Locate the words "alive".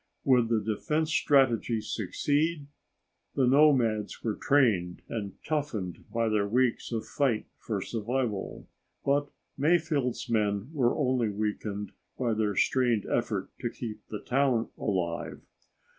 14.75-15.43